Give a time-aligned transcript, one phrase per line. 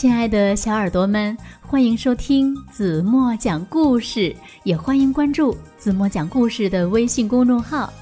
[0.00, 4.34] 亲爱的小耳朵们，欢迎收听子墨讲故事，
[4.64, 7.92] 也欢迎关注子墨讲故事的微信公众号。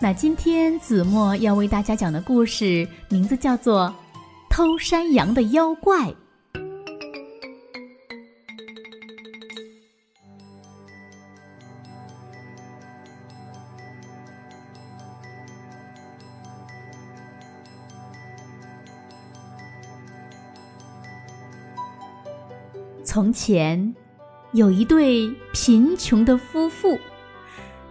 [0.00, 3.86] 那今天子墨要为大家讲的故事名字叫做
[4.50, 6.06] 《偷山羊的妖怪》。
[23.10, 23.94] 从前，
[24.52, 26.98] 有一对贫穷的夫妇，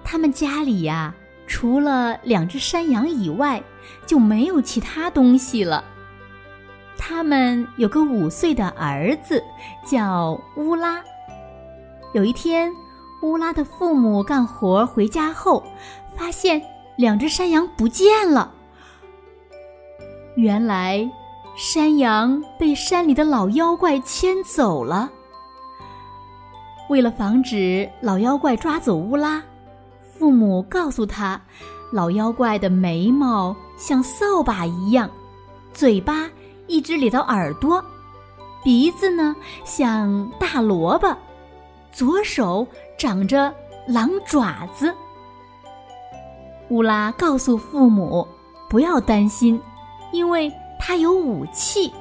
[0.03, 1.11] 他们家里呀，
[1.47, 3.59] 除了两只山羊以外，
[4.05, 5.83] 就没有其他东西了。
[6.99, 9.43] 他们有个五岁的儿子，
[9.83, 11.03] 叫乌拉。
[12.13, 12.71] 有一天，
[13.23, 15.63] 乌拉的父母干活回家后，
[16.15, 16.61] 发现
[16.95, 18.53] 两只山羊不见了。
[20.35, 21.09] 原来。
[21.57, 25.09] 山羊被山里的老妖怪牵走了。
[26.87, 29.41] 为了防止老妖怪抓走乌拉，
[30.13, 31.41] 父母告诉他，
[31.91, 35.09] 老妖怪的眉毛像扫把一样，
[35.73, 36.29] 嘴巴
[36.67, 37.83] 一直咧到耳朵，
[38.63, 41.07] 鼻子呢像大萝卜，
[41.91, 42.67] 左手
[42.99, 43.51] 长着
[43.87, 44.93] 狼爪子。
[46.69, 48.27] 乌拉告诉父母，
[48.69, 49.59] 不要担心，
[50.13, 50.53] 因为。
[50.87, 51.91] 他有武器，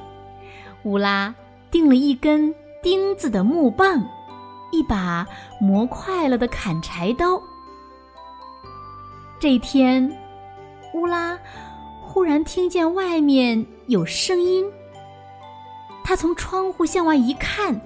[0.83, 1.35] 乌拉
[1.69, 4.01] 钉了一根钉子的木棒，
[4.71, 5.27] 一把
[5.59, 7.37] 磨快了的砍柴刀。
[9.41, 10.09] 这天，
[10.93, 11.37] 乌拉
[12.01, 14.65] 忽然听见外面有声音。
[16.01, 17.77] 他从窗户向外一看，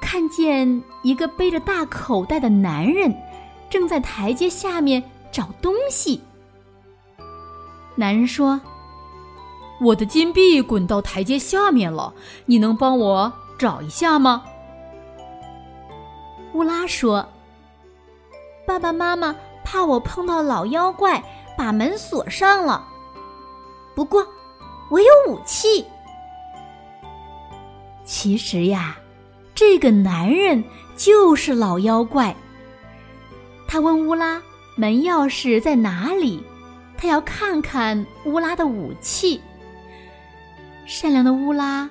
[0.00, 3.14] 看见一个背着大口袋的男人
[3.68, 6.22] 正在台阶下面找东西。
[7.96, 8.58] 男人说。
[9.80, 12.12] 我的金币滚到台阶下面了，
[12.44, 14.44] 你能帮我找一下吗？
[16.52, 17.26] 乌拉说
[18.66, 21.22] ：“爸爸妈妈怕我碰到老妖怪，
[21.56, 22.86] 把门锁上了。
[23.94, 24.26] 不过，
[24.90, 25.84] 我有武器。”
[28.04, 28.98] 其实呀，
[29.54, 30.62] 这个男人
[30.96, 32.36] 就是老妖怪。
[33.66, 34.42] 他问乌拉
[34.76, 36.44] ：“门钥匙在哪里？”
[36.98, 39.40] 他要看看乌拉的武器。
[40.90, 41.88] 善良的乌拉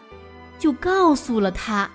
[0.59, 1.89] 就告诉了他。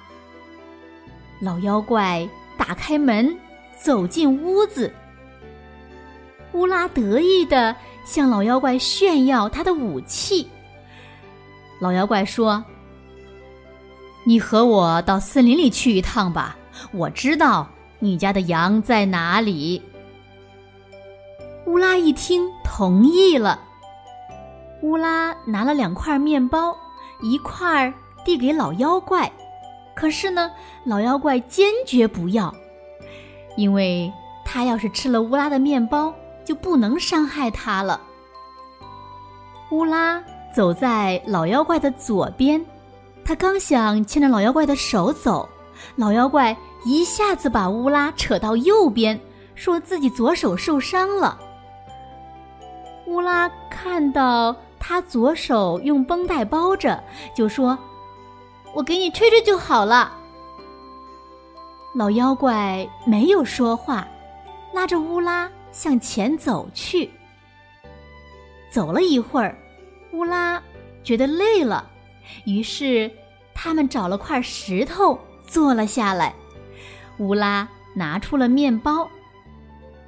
[1.38, 2.26] 老妖怪
[2.56, 3.36] 打开门，
[3.78, 4.90] 走进屋子。
[6.54, 7.76] 乌拉得意的
[8.06, 10.48] 向老妖怪炫耀他的武器。
[11.78, 12.64] 老妖怪说
[14.24, 16.56] ：“你和我到森林里去一趟吧，
[16.90, 19.82] 我知道你家的羊在哪里。”
[21.68, 23.60] 乌拉一听，同意了。
[24.80, 26.74] 乌拉拿了两块面包。
[27.24, 27.92] 一块儿
[28.22, 29.32] 递给老妖怪，
[29.96, 30.50] 可是呢，
[30.84, 32.54] 老妖怪坚决不要，
[33.56, 34.12] 因为
[34.44, 36.12] 他要是吃了乌拉的面包，
[36.44, 37.98] 就不能伤害他了。
[39.70, 40.22] 乌拉
[40.54, 42.62] 走在老妖怪的左边，
[43.24, 45.48] 他刚想牵着老妖怪的手走，
[45.96, 46.54] 老妖怪
[46.84, 49.18] 一下子把乌拉扯到右边，
[49.54, 51.38] 说自己左手受伤了。
[53.06, 54.54] 乌拉看到。
[54.86, 57.02] 他左手用绷带包着，
[57.34, 57.78] 就说
[58.76, 60.14] ：“我给你吹吹就好了。”
[61.96, 64.06] 老妖怪没有说话，
[64.74, 67.10] 拉着乌拉向前走去。
[68.70, 69.56] 走了一会儿，
[70.12, 70.62] 乌拉
[71.02, 71.90] 觉得累了，
[72.44, 73.10] 于是
[73.54, 76.34] 他们找了块石头坐了下来。
[77.20, 79.08] 乌拉拿出了面包，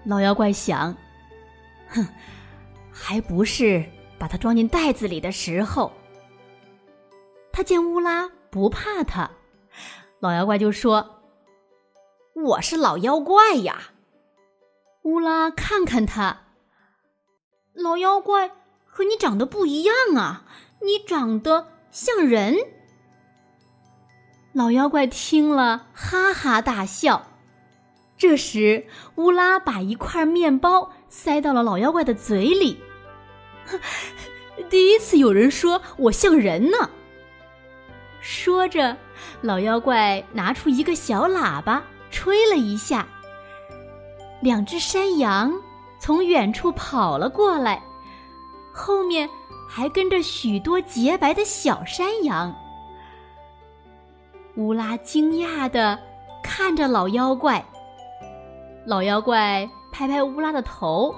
[0.05, 0.95] 老妖怪想
[1.89, 2.07] ：“哼，
[2.93, 3.83] 还不是。”
[4.19, 5.93] 把它装进袋子里的时候，
[7.53, 9.31] 他见乌拉不怕他，
[10.21, 11.21] 老妖怪就说
[12.35, 13.91] ：“我是老妖怪呀。”
[15.05, 16.45] 乌拉看看他，
[17.75, 18.51] 老妖怪
[18.85, 20.45] 和你长得不一样啊，
[20.83, 22.57] 你长得像人。
[24.53, 27.27] 老妖怪听了哈哈大笑。
[28.17, 28.87] 这时，
[29.17, 32.81] 乌拉把一块面包塞到了老妖怪的嘴里。
[34.71, 36.91] 第一次有人说我像人呢。
[38.21, 38.97] 说着，
[39.41, 43.07] 老妖怪拿出一个小喇叭，吹了一下，
[44.41, 45.53] 两只山羊
[46.01, 47.81] 从远处跑了过来，
[48.73, 49.29] 后面
[49.69, 52.53] 还跟着许多洁白的小山羊。
[54.57, 55.99] 乌拉惊讶的
[56.43, 57.65] 看着老妖怪，
[58.87, 61.15] 老妖怪拍拍乌拉的头。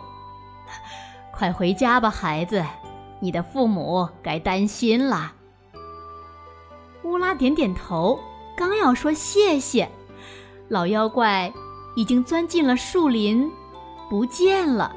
[1.38, 2.64] 快回家吧，孩子，
[3.20, 5.32] 你的父母该担心了。
[7.04, 8.18] 乌拉点点头，
[8.56, 9.88] 刚要说谢谢，
[10.66, 11.52] 老妖怪
[11.94, 13.48] 已经钻进了树林，
[14.10, 14.96] 不见了。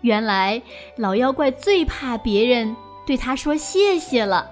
[0.00, 0.62] 原来
[0.96, 2.74] 老妖怪最怕别人
[3.04, 4.50] 对他说谢谢了。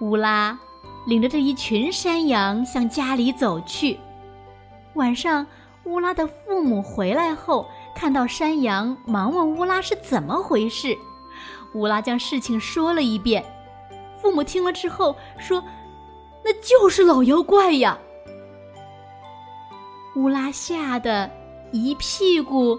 [0.00, 0.58] 乌拉
[1.06, 4.00] 领着这一群山羊向家里走去。
[4.94, 5.46] 晚上，
[5.84, 10.96] 乌拉的父母回来后，看到山羊，忙问乌拉是怎么回事。
[11.72, 13.42] 乌拉将事情说了一遍。
[14.20, 15.64] 父母听了之后说
[16.44, 17.98] ：“那就是老妖怪呀！”
[20.14, 21.30] 乌拉吓得
[21.72, 22.78] 一屁股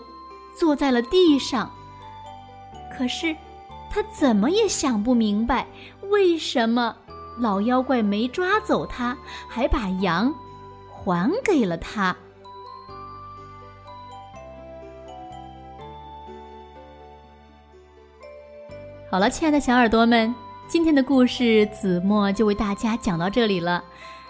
[0.56, 1.72] 坐在了地上。
[2.96, 3.36] 可是
[3.90, 5.66] 他怎么也想不明白，
[6.12, 6.96] 为什么
[7.40, 9.18] 老妖怪没抓走他，
[9.50, 10.32] 还把羊。
[10.90, 12.16] 还给了他。
[19.10, 20.36] 好了，亲爱的小耳朵们，
[20.68, 23.82] 今天的故事子墨就为大家讲到这里了。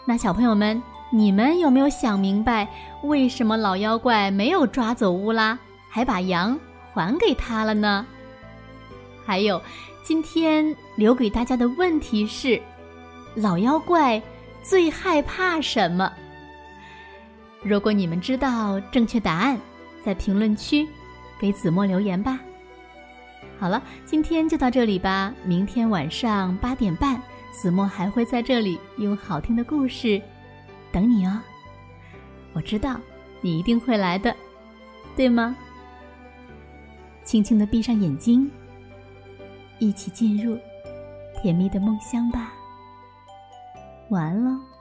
[0.05, 0.79] 那小朋友们，
[1.11, 2.67] 你们有没有想明白，
[3.01, 5.57] 为什么老妖怪没有抓走乌拉，
[5.89, 6.57] 还把羊
[6.93, 8.05] 还给他了呢？
[9.25, 9.59] 还有，
[10.03, 12.61] 今天留给大家的问题是：
[13.33, 14.21] 老妖怪
[14.61, 16.13] 最害怕什么？
[17.63, 19.59] 如果你们知道正确答案，
[20.05, 20.87] 在评论区
[21.39, 22.39] 给子墨留言吧。
[23.59, 25.33] 好了，今天就到这里吧。
[25.43, 27.19] 明天晚上八点半，
[27.51, 30.21] 子墨还会在这里用好听的故事
[30.91, 31.41] 等你哦。
[32.53, 32.99] 我知道
[33.41, 34.35] 你一定会来的，
[35.15, 35.55] 对吗？
[37.23, 38.49] 轻轻的闭上眼睛，
[39.79, 40.57] 一起进入
[41.41, 42.53] 甜蜜的梦乡吧。
[44.09, 44.76] 晚安喽。